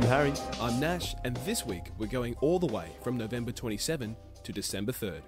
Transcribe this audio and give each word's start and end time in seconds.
I'm 0.00 0.06
Harry. 0.06 0.32
I'm 0.58 0.80
Nash, 0.80 1.14
and 1.24 1.36
this 1.44 1.66
week 1.66 1.90
we're 1.98 2.06
going 2.06 2.34
all 2.40 2.58
the 2.58 2.66
way 2.66 2.92
from 3.02 3.18
November 3.18 3.52
27 3.52 4.16
to 4.44 4.50
December 4.50 4.92
3rd. 4.92 5.20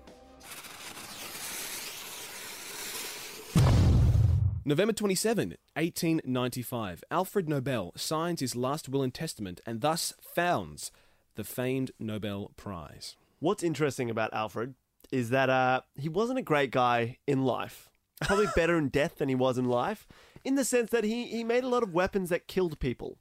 November 4.65 4.95
27, 4.95 5.57
1895, 5.75 7.05
Alfred 7.11 7.51
Nobel 7.51 7.93
signs 7.97 8.41
his 8.41 8.57
last 8.57 8.89
will 8.89 9.03
and 9.03 9.13
testament 9.13 9.61
and 9.67 9.83
thus 9.83 10.15
founds 10.23 10.91
the 11.35 11.45
famed 11.45 11.91
Nobel 11.99 12.53
Prize. 12.57 13.17
What's 13.41 13.63
interesting 13.63 14.09
about 14.09 14.33
Alfred 14.33 14.75
is 15.11 15.29
that 15.29 15.51
uh, 15.51 15.83
he 15.97 16.09
wasn't 16.09 16.39
a 16.39 16.43
great 16.43 16.71
guy 16.71 17.19
in 17.27 17.45
life. 17.45 17.91
Probably 18.23 18.47
better 18.57 18.79
in 18.79 18.89
death 18.89 19.19
than 19.19 19.29
he 19.29 19.35
was 19.35 19.59
in 19.59 19.67
life, 19.67 20.09
in 20.43 20.55
the 20.55 20.65
sense 20.65 20.89
that 20.93 21.05
he, 21.05 21.27
he 21.27 21.45
made 21.45 21.63
a 21.63 21.69
lot 21.69 21.83
of 21.83 21.93
weapons 21.93 22.31
that 22.31 22.49
killed 22.49 22.81
people. 22.81 23.19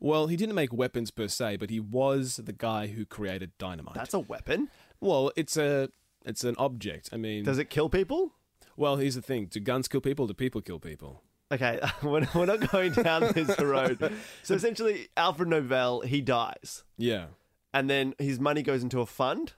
Well, 0.00 0.26
he 0.26 0.36
didn't 0.36 0.54
make 0.54 0.72
weapons 0.72 1.10
per 1.10 1.28
se, 1.28 1.56
but 1.56 1.70
he 1.70 1.80
was 1.80 2.36
the 2.36 2.52
guy 2.52 2.88
who 2.88 3.04
created 3.06 3.52
dynamite. 3.58 3.94
That's 3.94 4.14
a 4.14 4.18
weapon. 4.20 4.68
well, 5.00 5.30
it's 5.36 5.56
a 5.56 5.88
it's 6.24 6.44
an 6.44 6.54
object. 6.58 7.10
I 7.12 7.16
mean, 7.16 7.44
Does 7.44 7.58
it 7.58 7.70
kill 7.70 7.88
people? 7.88 8.32
well, 8.76 8.96
here's 8.96 9.14
the 9.14 9.22
thing: 9.22 9.46
do 9.46 9.60
guns 9.60 9.88
kill 9.88 10.00
people? 10.00 10.26
Do 10.26 10.34
people 10.34 10.60
kill 10.60 10.78
people? 10.80 11.22
Okay, 11.52 11.78
we're 12.02 12.26
we're 12.34 12.46
not 12.46 12.70
going 12.70 12.92
down 12.92 13.30
this 13.34 13.58
road. 13.60 14.12
So 14.42 14.54
essentially, 14.54 15.08
Alfred 15.16 15.48
Nobel, 15.48 16.00
he 16.00 16.20
dies. 16.20 16.84
Yeah. 16.96 17.26
And 17.72 17.90
then 17.90 18.14
his 18.18 18.38
money 18.40 18.62
goes 18.62 18.82
into 18.82 19.00
a 19.00 19.06
fund. 19.06 19.52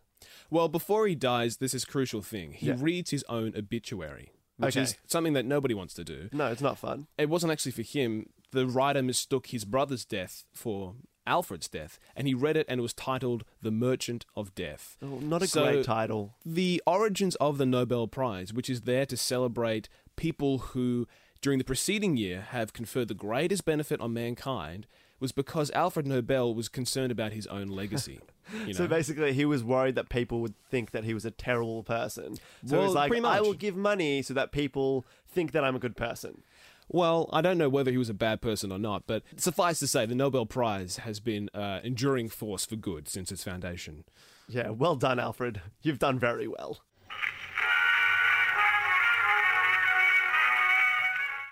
Well, 0.51 0.69
before 0.69 1.07
he 1.07 1.15
dies, 1.15 1.59
this 1.59 1.75
is 1.75 1.83
a 1.85 1.87
crucial 1.87 2.23
thing. 2.23 2.53
He 2.53 2.67
Yeah. 2.69 2.77
reads 2.79 3.11
his 3.11 3.25
own 3.29 3.53
obituary, 3.57 4.31
which 4.57 4.77
Okay. 4.77 4.83
is 4.85 4.97
something 5.07 5.35
that 5.35 5.45
nobody 5.45 5.75
wants 5.75 5.93
to 5.95 6.05
do. 6.05 6.29
No, 6.33 6.47
it's 6.47 6.63
not 6.63 6.79
fun. 6.79 7.07
It 7.19 7.29
wasn't 7.29 7.53
actually 7.53 7.73
for 7.73 7.83
him. 7.83 8.31
The 8.53 8.67
writer 8.67 9.03
mistook 9.03 9.49
his 9.49 9.65
brother's 9.65 10.05
death 10.05 10.45
for 10.53 10.95
Alfred's 11.27 11.69
death, 11.69 11.99
and 12.15 12.29
he 12.29 12.35
read 12.35 12.57
it 12.57 12.67
and 12.69 12.79
it 12.79 12.83
was 12.83 12.95
titled 12.95 13.45
The 13.61 13.73
Merchant 13.73 14.25
of 14.37 14.55
Death. 14.55 14.97
Oh, 15.03 15.19
not 15.19 15.43
a 15.43 15.47
So- 15.49 15.65
great 15.65 15.85
title. 15.85 16.37
The 16.45 16.81
origins 16.87 17.35
of 17.37 17.59
the 17.59 17.67
Nobel 17.67 18.07
Prize, 18.07 18.53
which 18.53 18.71
is 18.71 18.83
there 18.83 19.07
to 19.07 19.17
celebrate 19.17 19.89
people 20.15 20.59
who, 20.59 21.09
during 21.43 21.59
the 21.59 21.65
preceding 21.65 22.17
year, 22.17 22.43
have 22.51 22.73
conferred 22.73 23.09
the 23.09 23.15
greatest 23.15 23.65
benefit 23.65 24.01
on 24.01 24.13
mankind, 24.13 24.87
was 25.19 25.33
because 25.33 25.71
Alfred 25.73 26.07
Nobel 26.07 26.55
was 26.55 26.69
concerned 26.69 27.11
about 27.11 27.33
his 27.33 27.47
own 27.49 27.69
legacy. 27.69 28.21
You 28.61 28.67
know? 28.67 28.73
So 28.75 28.87
basically, 28.87 29.33
he 29.33 29.45
was 29.45 29.65
worried 29.65 29.97
that 29.97 30.09
people 30.09 30.41
would 30.41 30.55
think 30.71 30.93
that 30.93 31.03
he 31.03 31.13
was 31.13 31.25
a 31.25 31.33
terrible 31.33 31.83
person. 31.83 32.37
So 32.65 32.77
Well, 32.77 32.87
he's 32.87 32.95
like, 32.95 33.13
I 33.25 33.41
will 33.41 33.55
give 33.55 33.75
money 33.75 34.23
so 34.23 34.35
that 34.35 34.53
people 34.53 35.05
think 35.27 35.51
that 35.51 35.65
I'm 35.65 35.75
a 35.75 35.81
good 35.81 35.97
person. 35.97 36.45
Well, 36.89 37.29
I 37.33 37.41
don't 37.41 37.59
know 37.59 37.69
whether 37.69 37.91
he 37.91 37.99
was 37.99 38.09
a 38.09 38.15
bad 38.15 38.41
person 38.41 38.71
or 38.71 38.79
not, 38.79 39.05
but 39.07 39.23
suffice 39.37 39.81
to 39.81 39.87
say, 39.87 40.07
the 40.07 40.15
Nobel 40.15 40.47
Prize 40.47 40.99
has 40.99 41.19
been 41.19 41.51
an 41.53 41.85
enduring 41.85 42.29
force 42.29 42.65
for 42.65 42.77
good 42.77 43.09
since 43.09 43.33
its 43.33 43.43
foundation. 43.43 44.05
Yeah, 44.49 44.71
well 44.71 44.95
done, 44.95 45.19
Alfred. 45.19 45.61
You've 45.83 45.99
done 45.99 46.19
very 46.19 46.47
well. 46.47 46.81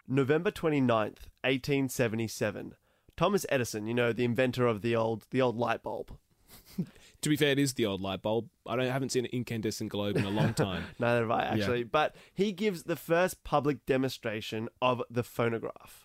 November 0.07 0.51
29th, 0.51 1.27
1877. 1.43 2.75
Thomas 3.17 3.47
Edison, 3.49 3.87
you 3.87 3.95
know, 3.95 4.13
the 4.13 4.25
inventor 4.25 4.67
of 4.67 4.83
the 4.83 4.95
old 4.95 5.25
the 5.31 5.41
old 5.41 5.57
light 5.57 5.83
bulb. 5.83 6.17
To 7.23 7.31
be 7.31 7.37
fair, 7.37 7.53
it 7.53 7.59
is 7.59 7.73
the 7.73 7.87
old 7.87 8.03
light 8.03 8.21
bulb. 8.21 8.51
I 8.67 8.77
don't, 8.77 8.87
haven't 8.87 9.09
seen 9.09 9.25
an 9.25 9.31
incandescent 9.33 9.91
globe 9.91 10.19
in 10.19 10.27
a 10.27 10.31
long 10.31 10.53
time. 10.53 10.85
Neither 10.99 11.23
have 11.23 11.31
I 11.31 11.45
actually, 11.45 11.83
but 11.83 12.15
he 12.35 12.53
gives 12.53 12.83
the 12.83 12.97
first 12.97 13.43
public 13.45 13.87
demonstration 13.87 14.69
of 14.83 15.03
the 15.09 15.23
phonograph. 15.23 16.04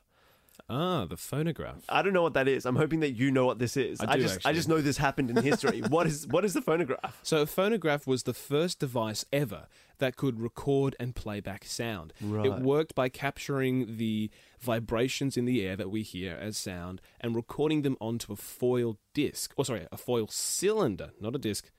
Ah, 0.70 1.06
the 1.06 1.18
phonograph. 1.18 1.84
I 1.90 2.02
don't 2.02 2.14
know 2.14 2.22
what 2.22 2.34
that 2.34 2.48
is. 2.48 2.66
I'm 2.66 2.76
hoping 2.76 3.00
that 3.02 3.12
you 3.12 3.32
know 3.32 3.46
what 3.46 3.60
this 3.60 3.76
is. 3.78 4.00
I 4.02 4.16
do, 4.16 4.24
just 4.24 4.46
I 4.46 4.54
just 4.54 4.68
know 4.68 4.82
this 4.82 4.98
happened 4.98 5.30
in 5.30 5.38
history. 5.44 5.82
what 5.90 6.08
is 6.08 6.28
what 6.28 6.46
is 6.46 6.54
the 6.54 6.62
phonograph? 6.62 7.20
So, 7.24 7.42
a 7.42 7.46
phonograph 7.46 8.06
was 8.08 8.24
the 8.24 8.34
first 8.34 8.80
device 8.80 9.26
ever 9.34 9.68
that 10.00 10.16
could 10.16 10.40
record 10.40 10.96
and 11.00 11.16
play 11.16 11.40
back 11.40 11.66
sound. 11.66 12.14
Right. 12.22 12.46
It 12.46 12.60
worked 12.60 12.96
by 12.96 13.10
capturing 13.10 13.98
the 13.98 14.30
vibrations 14.60 15.38
in 15.38 15.46
the 15.46 15.66
air 15.66 15.76
that 15.76 15.90
we 15.90 16.04
hear 16.04 16.38
as 16.40 16.58
sound 16.58 17.02
and 17.20 17.36
recording 17.36 17.82
them 17.82 17.98
onto 18.00 18.32
a 18.34 18.36
foil 18.36 18.98
disc. 19.14 19.54
Or, 19.58 19.66
sorry, 19.66 19.88
a 19.92 19.98
foil 19.98 20.28
cylinder, 20.28 21.12
not 21.20 21.36
a 21.36 21.38
disc, 21.38 21.70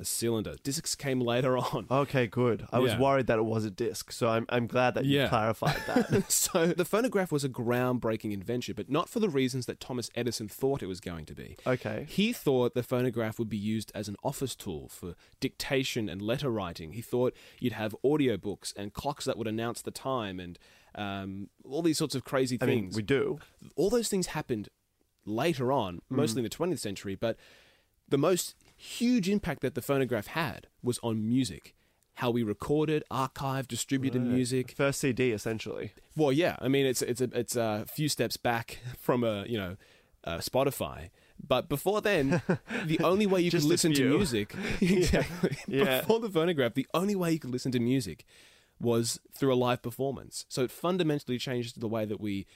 a 0.00 0.04
cylinder. 0.04 0.54
Discs 0.62 0.94
came 0.94 1.20
later 1.20 1.56
on. 1.72 1.86
Okay, 1.90 2.26
good. 2.26 2.66
I 2.72 2.78
was 2.78 2.92
Yeah. 2.92 3.00
worried 3.00 3.26
that 3.28 3.38
it 3.38 3.44
was 3.44 3.64
a 3.64 3.70
disc, 3.70 4.10
so 4.12 4.28
I'm 4.28 4.46
I'm 4.48 4.66
glad 4.66 4.94
that 4.94 5.04
you 5.04 5.18
Yeah. 5.20 5.28
clarified 5.28 5.80
that. 5.86 6.30
so 6.46 6.68
the 6.68 6.84
phonograph 6.84 7.30
was 7.30 7.44
a 7.44 7.48
groundbreaking 7.48 8.32
invention, 8.32 8.74
but 8.76 8.88
not 8.90 9.08
for 9.08 9.20
the 9.20 9.28
reasons 9.28 9.66
that 9.66 9.78
Thomas 9.78 10.10
Edison 10.14 10.48
thought 10.48 10.82
it 10.82 10.86
was 10.86 11.00
going 11.00 11.26
to 11.26 11.34
be. 11.34 11.56
okay. 11.66 12.06
He 12.08 12.32
thought 12.32 12.74
the 12.74 12.82
phonograph 12.82 13.38
would 13.38 13.48
be 13.50 13.56
used 13.58 13.92
as 13.94 14.08
an 14.08 14.16
office 14.24 14.54
tool 14.56 14.88
for 14.88 15.14
dictation 15.40 16.08
and 16.08 16.20
letter 16.22 16.50
writing. 16.50 16.92
He 16.92 17.02
thought 17.02 17.34
you'd 17.58 17.74
have 17.74 17.94
audiobooks 18.04 18.72
and 18.76 18.92
clocks 18.92 19.24
that 19.26 19.36
would 19.38 19.46
announce 19.46 19.82
the 19.82 19.90
time 19.90 20.40
and 20.40 20.58
um, 20.94 21.48
all 21.64 21.82
these 21.82 21.98
sorts 21.98 22.14
of 22.14 22.24
crazy 22.24 22.58
I 22.60 22.66
mean, 22.66 22.84
things. 22.84 22.96
we 22.96 23.02
do. 23.02 23.38
all 23.76 23.90
those 23.90 24.08
things 24.08 24.28
happened 24.28 24.68
later 25.24 25.70
on, 25.70 26.00
mostly 26.08 26.40
in 26.40 26.44
the 26.44 26.50
20th 26.50 26.78
century, 26.80 27.14
but 27.14 27.36
the 28.08 28.18
most 28.18 28.56
huge 28.80 29.28
impact 29.28 29.60
that 29.62 29.74
the 29.74 29.82
phonograph 29.82 30.28
had 30.28 30.66
was 30.82 30.98
on 31.02 31.26
music. 31.28 31.74
How 32.14 32.30
we 32.30 32.42
recorded, 32.42 33.02
archived, 33.10 33.68
distributed 33.68 34.22
music. 34.22 34.72
First 34.72 35.00
CD, 35.00 35.32
essentially. 35.32 35.92
Well, 36.16 36.32
yeah. 36.32 36.56
I 36.60 36.68
mean, 36.68 36.84
it's 36.86 37.00
it's 37.02 37.20
a 37.20 37.28
it's 37.32 37.56
a 37.56 37.86
few 37.92 38.08
steps 38.08 38.36
back 38.36 38.78
from 38.98 39.24
a 39.24 39.44
you 39.46 39.56
know 39.58 39.76
uh, 40.24 40.38
Spotify. 40.38 41.10
But 41.46 41.68
before 41.70 42.02
then, 42.02 42.42
the 42.84 43.00
only 43.00 43.26
way 43.26 43.40
you 43.40 43.50
could 43.50 43.64
listen 43.64 43.94
to 43.94 44.16
music 44.16 44.54
exactly 44.82 45.56
Yeah. 45.66 46.00
before 46.00 46.20
the 46.20 46.28
phonograph, 46.28 46.74
the 46.74 46.86
only 46.92 47.14
way 47.16 47.32
you 47.32 47.38
could 47.38 47.50
listen 47.50 47.72
to 47.72 47.80
music 47.80 48.26
was 48.78 49.18
through 49.32 49.52
a 49.52 49.56
live 49.56 49.80
performance. 49.82 50.44
So 50.48 50.62
it 50.62 50.70
fundamentally 50.70 51.38
changed 51.38 51.80
the 51.80 51.88
way 51.88 52.04
that 52.04 52.20
we 52.20 52.46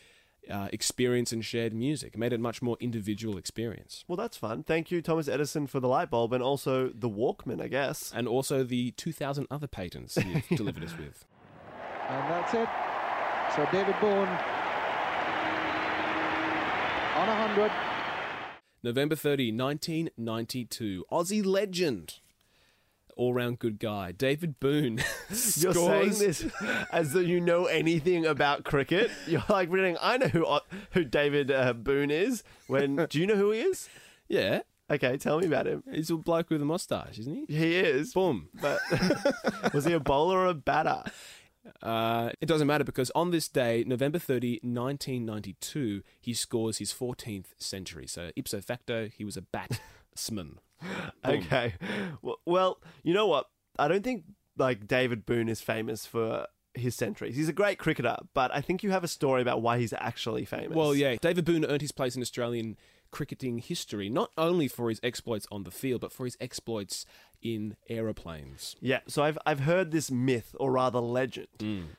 uh, 0.51 0.69
experience 0.73 1.33
and 1.33 1.45
shared 1.45 1.73
music. 1.75 2.15
It 2.15 2.19
made 2.19 2.33
it 2.33 2.37
a 2.37 2.39
much 2.39 2.63
more 2.63 2.77
individual 2.81 3.37
experience. 3.37 4.05
Well, 4.09 4.17
that's 4.17 4.37
fun. 4.37 4.63
Thank 4.63 4.91
you, 4.91 5.03
Thomas 5.03 5.29
Edison, 5.29 5.67
for 5.67 5.81
the 5.81 5.89
light 5.89 6.11
bulb 6.11 6.33
and 6.33 6.43
also 6.43 6.89
the 6.89 7.09
Walkman, 7.09 7.61
I 7.61 7.69
guess. 7.69 8.13
And 8.15 8.29
also 8.29 8.63
the 8.63 8.93
2,000 8.93 9.47
other 9.51 9.67
patents 9.67 10.17
you've 10.17 10.49
delivered 10.57 10.85
us 10.85 10.97
with. 10.99 11.25
And 12.09 12.31
that's 12.31 12.55
it. 12.55 12.69
So 13.57 13.67
David 13.71 13.95
Boon 14.01 14.29
on 17.17 17.29
100. 17.29 17.71
November 18.83 19.17
30, 19.17 19.53
1992. 19.53 21.05
Aussie 21.11 21.45
legend. 21.45 22.21
All 23.17 23.35
round 23.35 23.59
good 23.59 23.79
guy. 23.79 24.13
David 24.13 24.61
Boon. 24.61 24.99
You're 25.57 25.75
saying 25.75 26.19
this 26.19 26.47
as 26.93 27.13
though 27.13 27.21
you 27.21 27.41
know 27.41 27.67
anything 27.67 28.27
about 28.27 28.65
cricket. 28.65 29.11
You're 29.27 29.45
like 29.49 29.71
reading, 29.71 29.97
I 30.01 30.17
know 30.17 30.29
who 30.29 30.59
who 30.93 31.05
David 31.05 31.51
uh, 31.51 31.73
Boon 31.73 32.11
is. 32.11 32.43
When 32.67 33.07
do 33.09 33.19
you 33.19 33.27
know 33.27 33.37
who 33.37 33.51
he 33.51 33.61
is? 33.61 33.89
Yeah. 34.29 34.61
Okay, 34.91 35.17
tell 35.17 35.41
me 35.41 35.47
about 35.47 35.67
him. 35.67 35.83
He's 35.91 36.11
a 36.11 36.17
bloke 36.17 36.51
with 36.51 36.61
a 36.61 36.67
mustache, 36.67 37.19
isn't 37.19 37.47
he? 37.49 37.57
He 37.57 37.77
is. 37.77 38.13
Boom. 38.13 38.49
But 38.61 38.81
was 39.73 39.87
he 39.87 39.95
a 39.95 40.01
bowler 40.01 40.41
or 40.41 40.47
a 40.47 40.55
batter? 40.55 41.05
Uh, 41.83 42.31
it 42.41 42.47
doesn't 42.47 42.67
matter 42.67 42.85
because 42.85 43.11
on 43.15 43.31
this 43.31 43.49
day, 43.49 43.85
November 43.87 44.19
30, 44.19 44.61
1992, 44.63 46.03
he 46.21 46.35
scores 46.35 46.79
his 46.79 46.93
14th 46.93 47.47
century. 47.59 48.07
So 48.07 48.31
ipso 48.37 48.61
facto, 48.61 49.09
he 49.09 49.25
was 49.25 49.37
a 49.37 49.43
batsman. 49.43 49.81
Boom. 50.31 50.59
Okay. 51.25 51.75
Well, 52.45 52.79
you 53.03 53.15
know 53.15 53.27
what? 53.27 53.47
I 53.79 53.89
don't 53.89 54.05
think 54.05 54.25
like 54.57 54.87
David 54.87 55.27
Boon 55.27 55.49
is 55.49 55.61
famous 55.61 56.07
for 56.07 56.47
his 56.75 56.95
centuries. 56.95 57.37
He's 57.37 57.49
a 57.49 57.53
great 57.53 57.79
cricketer, 57.79 58.17
but 58.35 58.53
I 58.55 58.61
think 58.61 58.83
you 58.83 58.91
have 58.91 59.05
a 59.05 59.09
story 59.09 59.43
about 59.43 59.63
why 59.63 59.79
he's 59.79 59.93
actually 59.95 60.45
famous. 60.45 60.77
Well, 60.77 60.95
yeah, 60.95 61.17
David 61.21 61.45
Boon 61.45 61.65
earned 61.65 61.81
his 61.83 61.93
place 61.93 62.17
in 62.17 62.23
Australian 62.23 62.77
cricketing 63.11 63.59
history, 63.59 64.09
not 64.11 64.31
only 64.37 64.67
for 64.69 64.89
his 64.89 64.99
exploits 65.03 65.47
on 65.53 65.63
the 65.63 65.71
field, 65.71 66.01
but 66.01 66.13
for 66.13 66.25
his 66.25 66.37
exploits 66.41 67.07
in 67.41 67.77
aeroplanes. 67.89 68.75
Yeah, 68.81 69.01
so 69.07 69.23
I've 69.23 69.39
I've 69.47 69.61
heard 69.61 69.91
this 69.93 70.11
myth 70.11 70.55
or 70.59 70.73
rather 70.73 70.99
legend 71.01 71.47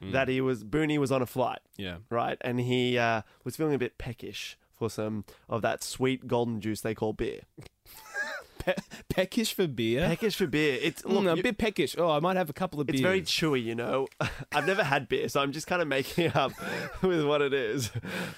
that 0.01 0.28
he 0.28 0.42
was 0.42 0.63
Booney 0.63 0.98
was 0.98 1.12
on 1.12 1.22
a 1.22 1.25
flight, 1.25 1.60
Yeah. 1.78 1.98
right, 2.10 2.38
and 2.42 2.60
he 2.60 2.98
uh, 2.98 3.22
was 3.44 3.56
feeling 3.56 3.74
a 3.75 3.80
bit 3.80 3.98
peckish 3.98 4.57
for 4.78 4.90
some 4.90 5.24
of 5.48 5.62
that 5.62 5.84
sweet 5.84 6.28
golden 6.28 6.60
juice 6.62 6.81
they 6.81 6.94
call 6.95 7.13
beer. 7.13 7.42
Pe- 8.66 8.74
peckish 9.10 9.54
for 9.54 9.68
beer? 9.68 10.08
Peckish 10.08 10.36
for 10.36 10.48
beer. 10.48 10.78
It's 10.82 11.04
look, 11.06 11.24
Mm, 11.24 11.34
a 11.34 11.38
you- 11.38 11.44
bit 11.44 11.58
peckish. 11.58 11.96
Oh, 11.98 12.10
I 12.10 12.20
might 12.20 12.38
have 12.38 12.50
a 12.50 12.54
couple 12.54 12.80
of 12.82 12.88
Beers. 12.88 13.00
it's 13.00 13.04
very 13.04 13.22
chewy, 13.22 13.64
you 13.64 13.76
know. 13.76 14.08
I've 14.52 14.66
never 14.68 14.84
had 14.84 15.08
beer, 15.08 15.30
so 15.30 15.42
I'm 15.42 15.52
just 15.52 15.68
kind 15.68 15.82
of 15.82 15.88
making 15.88 16.32
up 16.34 16.52
with 17.02 17.24
what 17.26 17.42
it 17.42 17.54
is. 17.54 17.92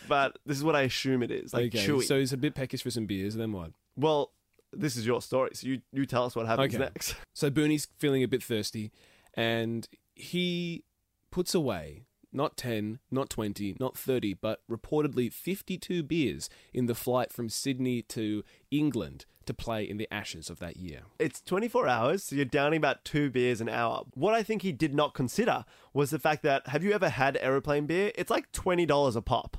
But 0.07 0.37
this 0.45 0.57
is 0.57 0.63
what 0.63 0.75
I 0.75 0.81
assume 0.83 1.23
it 1.23 1.31
is, 1.31 1.53
like 1.53 1.73
okay, 1.75 1.85
chewy. 1.87 2.03
so 2.03 2.19
he's 2.19 2.33
a 2.33 2.37
bit 2.37 2.55
peckish 2.55 2.83
for 2.83 2.91
some 2.91 3.05
beers. 3.05 3.35
Then 3.35 3.51
what? 3.51 3.71
well, 3.95 4.31
this 4.73 4.95
is 4.97 5.05
your 5.07 5.21
story, 5.21 5.51
so 5.53 5.65
you 5.67 5.81
you 5.93 6.05
tell 6.05 6.25
us 6.25 6.35
what 6.35 6.45
happens 6.45 6.73
Okay. 6.75 6.83
next. 6.83 7.15
So 7.33 7.49
Booney's 7.49 7.87
feeling 7.97 8.23
a 8.23 8.27
bit 8.27 8.41
thirsty, 8.43 8.91
and 9.33 9.87
he 10.15 10.83
puts 11.31 11.53
away 11.55 12.03
not 12.33 12.57
10, 12.57 12.99
not 13.09 13.29
20, 13.29 13.77
not 13.79 13.97
30, 13.97 14.33
but 14.33 14.59
reportedly 14.69 15.31
52 15.31 16.03
beers 16.03 16.49
in 16.73 16.85
the 16.87 16.93
flight 16.95 17.31
from 17.31 17.47
Sydney 17.47 18.01
to 18.03 18.43
England 18.69 19.25
to 19.47 19.53
play 19.53 19.83
in 19.83 19.97
the 19.97 20.07
Ashes 20.11 20.49
of 20.49 20.59
that 20.59 20.77
year. 20.77 21.01
It's 21.19 21.41
24 21.41 21.87
hours, 21.87 22.23
so 22.23 22.35
you're 22.35 22.45
downing 22.45 22.77
about 22.77 23.03
two 23.03 23.29
beers 23.29 23.59
an 23.61 23.69
hour. 23.69 24.03
What 24.13 24.33
I 24.33 24.43
think 24.43 24.61
he 24.61 24.71
did 24.71 24.93
not 24.93 25.13
consider 25.13 25.65
was 25.93 26.09
the 26.11 26.19
fact 26.19 26.43
that 26.43 26.67
have 26.67 26.83
you 26.83 26.93
ever 26.93 27.09
had 27.09 27.37
aeroplane 27.41 27.85
beer? 27.85 28.11
It's 28.15 28.29
like 28.29 28.51
$20 28.51 29.15
a 29.15 29.21
pop. 29.21 29.57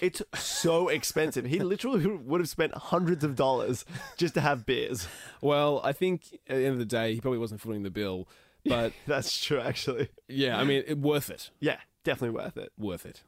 It's 0.00 0.22
so 0.34 0.88
expensive. 0.98 1.44
He 1.46 1.58
literally 1.60 2.06
would 2.06 2.40
have 2.40 2.48
spent 2.48 2.74
hundreds 2.74 3.24
of 3.24 3.36
dollars 3.36 3.84
just 4.16 4.34
to 4.34 4.40
have 4.40 4.66
beers. 4.66 5.06
Well, 5.40 5.80
I 5.84 5.92
think 5.92 6.38
at 6.48 6.56
the 6.56 6.64
end 6.64 6.72
of 6.74 6.78
the 6.78 6.84
day, 6.84 7.14
he 7.14 7.20
probably 7.20 7.38
wasn't 7.38 7.60
footing 7.60 7.82
the 7.82 7.90
bill, 7.90 8.28
but 8.64 8.92
That's 9.06 9.42
true, 9.42 9.60
actually. 9.60 10.08
yeah, 10.28 10.58
I 10.58 10.64
mean, 10.64 10.84
it, 10.86 10.98
worth 10.98 11.30
it. 11.30 11.50
Yeah, 11.60 11.78
definitely 12.02 12.36
worth 12.36 12.56
it. 12.56 12.72
Worth 12.78 13.06
it. 13.06 13.22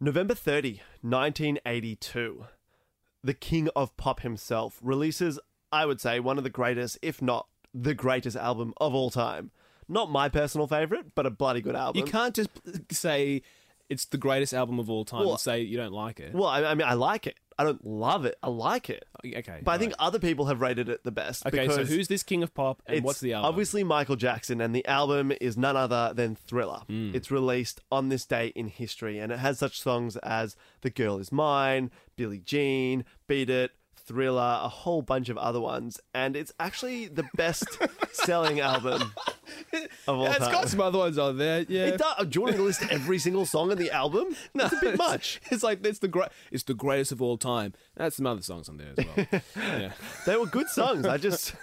November 0.00 0.34
30, 0.34 0.80
1982. 1.00 2.46
The 3.24 3.34
king 3.34 3.68
of 3.74 3.96
pop 3.96 4.20
himself 4.20 4.78
releases, 4.82 5.38
I 5.72 5.86
would 5.86 6.00
say, 6.00 6.20
one 6.20 6.38
of 6.38 6.44
the 6.44 6.50
greatest, 6.50 6.98
if 7.02 7.22
not 7.22 7.48
the 7.72 7.94
greatest 7.94 8.36
album 8.36 8.74
of 8.76 8.94
all 8.94 9.10
time. 9.10 9.50
Not 9.88 10.10
my 10.10 10.28
personal 10.28 10.66
favorite, 10.66 11.14
but 11.14 11.26
a 11.26 11.30
bloody 11.30 11.60
good 11.60 11.76
album. 11.76 12.00
You 12.00 12.10
can't 12.10 12.34
just 12.34 12.50
uh, 12.66 12.78
say 12.90 13.42
it's 13.88 14.04
the 14.06 14.18
greatest 14.18 14.52
album 14.52 14.78
of 14.78 14.90
all 14.90 15.04
time 15.04 15.20
Well- 15.20 15.32
and 15.32 15.40
say 15.40 15.60
you 15.60 15.76
don't 15.76 15.92
like 15.92 16.20
it. 16.20 16.34
Well, 16.34 16.46
I, 16.48 16.64
I 16.64 16.74
mean, 16.74 16.86
I 16.86 16.94
like 16.94 17.26
it. 17.26 17.36
I 17.58 17.64
don't 17.64 17.84
love 17.86 18.26
it. 18.26 18.36
I 18.42 18.48
like 18.48 18.90
it. 18.90 19.06
okay. 19.24 19.60
But 19.62 19.70
I 19.70 19.78
think 19.78 19.94
other 19.98 20.18
people 20.18 20.44
have 20.46 20.60
rated 20.60 20.90
it 20.90 21.04
the 21.04 21.10
best. 21.10 21.46
Okay, 21.46 21.66
so 21.68 21.84
who's 21.84 22.06
this 22.06 22.22
king 22.22 22.42
of 22.42 22.52
pop 22.52 22.82
and 22.86 23.02
what's 23.02 23.20
the 23.20 23.32
album? 23.32 23.48
Obviously, 23.48 23.82
Michael 23.82 24.16
Jackson, 24.16 24.60
and 24.60 24.74
the 24.74 24.84
album 24.86 25.32
is 25.40 25.56
none 25.56 25.74
other 25.74 26.12
than 26.14 26.34
Thriller. 26.34 26.82
Hmm. 26.86 27.12
It's 27.14 27.30
released 27.30 27.80
on 27.90 28.10
this 28.10 28.26
day 28.26 28.48
in 28.48 28.68
history, 28.68 29.18
and 29.18 29.32
it 29.32 29.38
has 29.38 29.58
such 29.58 29.80
songs 29.80 30.18
as 30.18 30.54
The 30.82 30.90
Girl 30.90 31.18
Is 31.18 31.32
Mine, 31.32 31.90
Billie 32.16 32.40
Jean, 32.40 33.06
Beat 33.26 33.48
It, 33.48 33.70
Thriller, 34.06 34.60
a 34.62 34.68
whole 34.68 35.02
bunch 35.02 35.28
of 35.28 35.36
other 35.36 35.60
ones, 35.60 36.00
and 36.14 36.36
it's 36.36 36.52
actually 36.60 37.06
the 37.08 37.24
best 37.34 37.66
selling 38.12 38.60
album 38.60 39.12
of 39.72 39.88
all 40.08 40.22
Yeah, 40.24 40.30
it's 40.30 40.38
time. 40.38 40.52
got 40.52 40.68
some 40.68 40.80
other 40.80 40.98
ones 40.98 41.18
on 41.18 41.38
there. 41.38 41.66
Yeah. 41.68 41.86
It 41.86 41.98
does. 41.98 42.26
Do 42.28 42.38
you 42.38 42.42
want 42.42 42.56
to 42.56 42.62
list 42.62 42.82
every 42.90 43.18
single 43.18 43.44
song 43.46 43.72
in 43.72 43.78
the 43.78 43.90
album? 43.90 44.36
No, 44.54 44.64
it's 44.66 44.74
a 44.74 44.80
bit 44.80 44.96
much. 44.96 45.40
It's 45.50 45.62
like 45.62 45.84
it's 45.84 45.98
the 45.98 46.08
great. 46.08 46.28
It's 46.50 46.62
the 46.62 46.74
greatest 46.74 47.12
of 47.12 47.20
all 47.20 47.36
time. 47.36 47.74
That's 47.96 48.16
some 48.16 48.26
other 48.26 48.42
songs 48.42 48.68
on 48.68 48.76
there 48.78 48.92
as 48.96 49.04
well. 49.04 49.42
yeah, 49.56 49.92
They 50.24 50.36
were 50.36 50.46
good 50.46 50.68
songs. 50.68 51.04
I 51.04 51.18
just, 51.18 51.54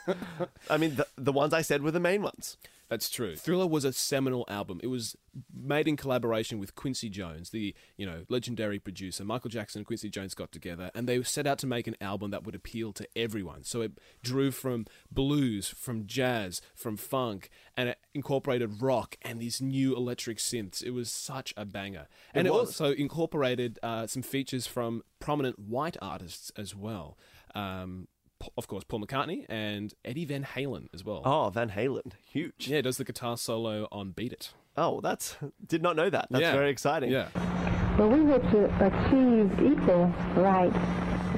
I 0.70 0.78
mean, 0.78 0.96
the, 0.96 1.08
the 1.18 1.32
ones 1.32 1.54
I 1.54 1.62
said 1.62 1.82
were 1.82 1.92
the 1.92 2.00
main 2.00 2.22
ones. 2.22 2.58
That's 2.90 3.10
true. 3.10 3.36
Thriller 3.36 3.68
was 3.68 3.86
a 3.86 3.94
seminal 3.94 4.46
album. 4.48 4.80
It 4.84 4.88
was 4.88 5.16
made 5.54 5.88
in 5.88 5.96
collaboration 5.98 6.60
with 6.60 6.76
Quincy 6.76 7.10
Jones, 7.10 7.50
the 7.50 7.74
you 7.98 8.06
know 8.06 8.26
legendary 8.30 8.80
producer. 8.80 9.24
Michael 9.24 9.50
Jackson 9.50 9.80
and 9.80 9.86
Quincy 9.86 10.10
Jones 10.10 10.34
got 10.34 10.52
together, 10.52 10.92
and 10.94 11.08
they 11.08 11.22
set 11.24 11.48
out 11.48 11.58
to 11.60 11.68
make 11.68 11.88
an 11.88 11.96
album 12.02 12.32
that 12.32 12.44
would 12.44 12.56
appeal 12.56 12.94
to 12.94 13.08
everyone. 13.16 13.64
So 13.64 13.82
it 13.82 13.94
drew 14.22 14.52
from 14.52 14.86
blues, 15.12 15.70
from 15.70 16.06
jazz, 16.06 16.62
from 16.76 16.98
funk, 16.98 17.50
and 17.76 17.90
it 17.90 18.00
incorporated 18.14 18.82
rock 18.82 19.16
and 19.22 19.40
these 19.40 19.62
new 19.62 19.96
electric 19.96 20.38
synths. 20.38 20.84
It 20.84 20.92
was 20.92 21.12
such 21.12 21.54
a 21.58 21.66
banger, 21.66 22.08
and 22.34 22.48
it, 22.48 22.52
was. 22.52 22.68
also 22.68 22.92
incorporated 22.92 23.80
uh, 23.82 24.08
some 24.08 24.22
features 24.22 24.68
from 24.68 25.04
prominent 25.20 25.58
white 25.58 25.98
artists 26.02 26.52
as 26.58 26.76
well. 26.76 27.18
Um, 27.56 28.08
of 28.58 28.68
course, 28.68 28.84
Paul 28.84 29.02
McCartney 29.02 29.46
and 29.50 29.94
Eddie 30.04 30.26
Van 30.26 30.44
Halen 30.44 30.88
as 30.94 31.04
well. 31.04 31.22
Oh, 31.26 31.50
Van 31.50 31.70
Halen, 31.70 32.14
huge. 32.30 32.68
Yeah, 32.68 32.82
does 32.82 32.98
the 32.98 33.04
guitar 33.06 33.38
solo 33.38 33.88
on 33.92 34.12
Beat 34.12 34.34
It. 34.34 34.54
Oh, 34.76 35.02
that's 35.02 35.38
did 35.66 35.82
not 35.82 35.96
know 35.96 36.10
that. 36.10 36.28
That's 36.32 36.42
Yeah. 36.42 36.54
very 36.54 36.70
exciting. 36.70 37.12
Yeah. 37.12 37.30
But 37.98 38.08
we 38.10 38.22
were 38.22 38.40
to 38.40 38.66
achieve 38.86 39.52
equal 39.72 40.08
rights 40.36 40.76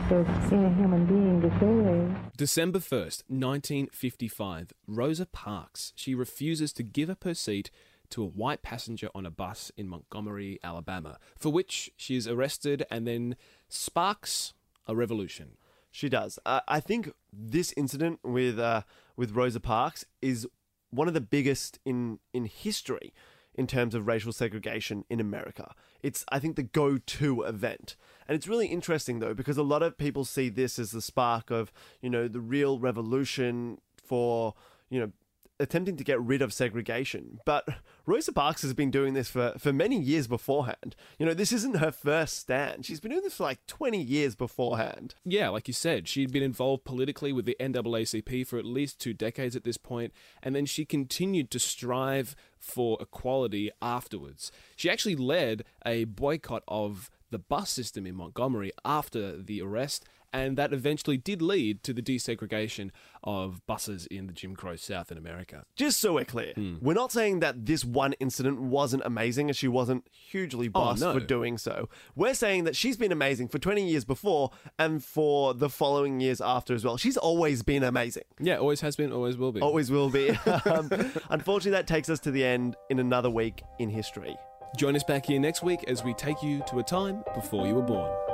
as 0.09 0.53
any 0.53 0.73
human 0.75 1.05
being 1.05 1.41
deserves. 1.41 2.15
December 2.37 2.79
1st, 2.79 3.23
1955, 3.29 4.71
Rosa 4.87 5.25
Parks. 5.25 5.91
She 5.95 6.15
refuses 6.15 6.71
to 6.73 6.83
give 6.83 7.09
up 7.09 7.23
her 7.23 7.33
seat 7.33 7.71
to 8.11 8.23
a 8.23 8.27
white 8.27 8.61
passenger 8.61 9.09
on 9.15 9.25
a 9.25 9.31
bus 9.31 9.71
in 9.75 9.87
Montgomery, 9.89 10.59
Alabama, 10.63 11.17
for 11.37 11.49
which 11.51 11.91
she 11.97 12.15
is 12.15 12.27
arrested 12.27 12.85
and 12.91 13.05
then 13.07 13.35
sparks 13.67 14.53
a 14.87 14.95
revolution. 14.95 15.57
She 15.95 16.09
does. 16.09 16.37
Uh, 16.45 16.59
I 16.67 16.81
think 16.81 17.09
this 17.31 17.73
incident 17.77 18.19
with 18.21 18.59
uh, 18.59 18.81
with 19.15 19.31
Rosa 19.31 19.61
Parks 19.61 20.03
is 20.21 20.45
one 20.89 21.07
of 21.07 21.13
the 21.13 21.21
biggest 21.21 21.79
in 21.85 22.19
in 22.33 22.43
history 22.43 23.13
in 23.53 23.65
terms 23.65 23.95
of 23.95 24.05
racial 24.05 24.33
segregation 24.33 25.05
in 25.09 25.21
America. 25.21 25.73
It's 26.03 26.25
I 26.29 26.39
think 26.39 26.57
the 26.57 26.63
go-to 26.63 27.43
event. 27.43 27.95
And 28.27 28.35
it's 28.35 28.45
really 28.45 28.67
interesting 28.67 29.19
though 29.19 29.33
because 29.33 29.55
a 29.55 29.63
lot 29.63 29.81
of 29.83 29.97
people 29.97 30.25
see 30.25 30.49
this 30.49 30.77
as 30.79 30.91
the 30.91 31.01
spark 31.01 31.49
of, 31.49 31.71
you 32.01 32.09
know, 32.09 32.27
the 32.27 32.41
real 32.41 32.77
revolution 32.77 33.79
for, 33.95 34.53
you 34.89 34.99
know, 34.99 35.11
attempting 35.59 35.97
to 35.97 36.03
get 36.03 36.21
rid 36.21 36.41
of 36.41 36.53
segregation. 36.53 37.39
But 37.45 37.67
Rosa 38.05 38.33
Parks 38.33 38.61
has 38.61 38.73
been 38.73 38.91
doing 38.91 39.13
this 39.13 39.29
for, 39.29 39.53
for 39.57 39.71
many 39.71 39.99
years 39.99 40.27
beforehand. 40.27 40.95
You 41.17 41.25
know, 41.25 41.33
this 41.33 41.53
isn't 41.53 41.77
her 41.77 41.91
first 41.91 42.37
stand. 42.37 42.85
She's 42.85 42.99
been 42.99 43.11
doing 43.11 43.23
this 43.23 43.35
for 43.35 43.43
like 43.43 43.65
20 43.67 44.01
years 44.01 44.35
beforehand. 44.35 45.15
Yeah, 45.23 45.49
like 45.49 45.67
you 45.67 45.73
said, 45.73 46.07
she'd 46.07 46.31
been 46.31 46.43
involved 46.43 46.83
politically 46.83 47.31
with 47.31 47.45
the 47.45 47.57
NAACP 47.59 48.45
for 48.47 48.57
at 48.57 48.65
least 48.65 48.99
two 48.99 49.13
decades 49.13 49.55
at 49.55 49.63
this 49.63 49.77
point, 49.77 50.13
and 50.43 50.55
then 50.55 50.65
she 50.65 50.85
continued 50.85 51.49
to 51.51 51.59
strive 51.59 52.35
for 52.57 52.97
equality 52.99 53.71
afterwards. 53.81 54.51
She 54.75 54.89
actually 54.89 55.15
led 55.15 55.63
a 55.85 56.05
boycott 56.05 56.63
of 56.67 57.09
the 57.31 57.39
bus 57.39 57.69
system 57.69 58.05
in 58.05 58.15
Montgomery 58.15 58.71
after 58.83 59.41
the 59.41 59.61
arrest, 59.61 60.05
and 60.35 60.57
that 60.57 60.73
eventually 60.73 61.15
did 61.15 61.41
lead 61.41 61.81
to 61.83 61.93
the 61.93 62.01
desegregation 62.01 62.91
of 63.23 63.65
buses 63.65 64.05
in 64.07 64.27
the 64.27 64.33
Jim 64.33 64.53
Crow 64.53 64.75
South 64.75 65.09
in 65.09 65.17
America. 65.17 65.63
Just 65.77 65.99
so 66.01 66.13
we're 66.13 66.25
clear, 66.25 66.53
we're 66.81 66.93
not 66.93 67.11
saying 67.11 67.39
that 67.39 67.65
this 67.65 67.85
one 67.85 68.13
incident 68.13 68.59
wasn't 68.59 69.03
amazing 69.05 69.49
and 69.49 69.55
she 69.55 69.69
wasn't 69.69 70.05
hugely 70.11 70.67
bossed 70.67 71.01
no. 71.01 71.13
for 71.13 71.21
doing 71.21 71.57
so. 71.57 71.87
We're 72.15 72.33
saying 72.33 72.65
that 72.65 72.75
she's 72.75 72.97
been 72.97 73.13
amazing 73.13 73.47
for 73.47 73.59
20 73.59 73.87
years 73.87 74.03
before 74.03 74.51
and 74.77 75.01
for 75.01 75.53
the 75.53 75.69
following 75.69 76.19
years 76.19 76.41
after 76.41 76.73
as 76.73 76.83
well. 76.83 76.97
She's 76.97 77.17
always 77.17 77.63
been 77.63 77.83
amazing. 77.83 78.23
Yeah, 78.39 78.57
always 78.57 78.81
has 78.81 78.97
been, 78.97 79.13
always 79.13 79.37
will 79.37 79.53
be. 79.53 79.61
Always 79.61 79.89
will 79.89 80.09
be. 80.09 80.31
um, 80.65 80.89
unfortunately, 81.29 81.71
that 81.71 81.87
takes 81.87 82.09
us 82.09 82.19
to 82.21 82.31
the 82.31 82.43
end 82.43 82.75
in 82.89 82.99
another 82.99 83.29
week 83.29 83.63
in 83.79 83.89
history. 83.89 84.35
Join 84.75 84.97
us 84.97 85.03
back 85.03 85.25
here 85.25 85.39
next 85.39 85.63
week 85.63 85.85
as 85.87 86.03
we 86.03 86.13
take 86.13 86.43
you 86.43 86.61
to 86.67 86.79
a 86.79 86.83
time 86.83 87.23
before 87.33 87.65
you 87.65 87.75
were 87.75 87.81
born. 87.81 88.24